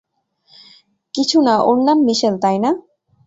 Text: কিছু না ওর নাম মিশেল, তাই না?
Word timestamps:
কিছু 1.13 1.37
না 1.41 1.55
ওর 1.61 1.77
নাম 1.87 1.97
মিশেল, 2.07 2.35
তাই 2.43 2.57
না? 2.59 2.71